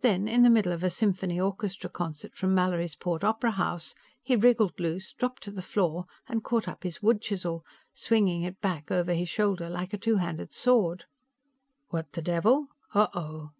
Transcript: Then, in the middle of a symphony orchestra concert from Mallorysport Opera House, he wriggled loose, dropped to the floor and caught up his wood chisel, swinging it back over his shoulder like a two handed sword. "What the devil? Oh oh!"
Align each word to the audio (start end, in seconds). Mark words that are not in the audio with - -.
Then, 0.00 0.26
in 0.26 0.42
the 0.42 0.50
middle 0.50 0.72
of 0.72 0.82
a 0.82 0.90
symphony 0.90 1.38
orchestra 1.38 1.88
concert 1.88 2.34
from 2.34 2.52
Mallorysport 2.52 3.22
Opera 3.22 3.52
House, 3.52 3.94
he 4.20 4.34
wriggled 4.34 4.80
loose, 4.80 5.12
dropped 5.12 5.40
to 5.44 5.52
the 5.52 5.62
floor 5.62 6.06
and 6.28 6.42
caught 6.42 6.66
up 6.66 6.82
his 6.82 7.00
wood 7.00 7.22
chisel, 7.22 7.64
swinging 7.94 8.42
it 8.42 8.60
back 8.60 8.90
over 8.90 9.14
his 9.14 9.28
shoulder 9.28 9.68
like 9.70 9.94
a 9.94 9.98
two 9.98 10.16
handed 10.16 10.52
sword. 10.52 11.04
"What 11.90 12.14
the 12.14 12.22
devil? 12.22 12.70
Oh 12.92 13.06
oh!" 13.14 13.50